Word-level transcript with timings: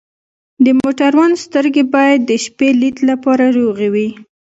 د 0.63 0.67
موټروان 0.79 1.31
سترګې 1.45 1.83
باید 1.95 2.19
د 2.29 2.31
شپې 2.43 2.69
لید 2.81 2.97
لپاره 3.09 3.45
روغې 3.57 3.89
وي. 3.93 4.09